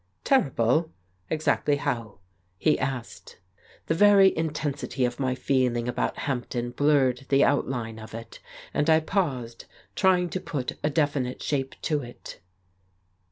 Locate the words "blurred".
6.71-7.27